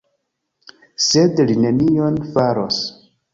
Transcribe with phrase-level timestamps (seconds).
[1.07, 2.81] Sed li nenion faros.